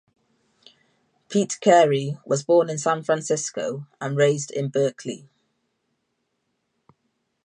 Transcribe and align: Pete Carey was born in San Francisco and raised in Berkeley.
Pete 1.29 1.59
Carey 1.61 2.17
was 2.25 2.41
born 2.43 2.71
in 2.71 2.79
San 2.79 3.03
Francisco 3.03 3.85
and 4.01 4.17
raised 4.17 4.49
in 4.49 4.69
Berkeley. 4.69 5.29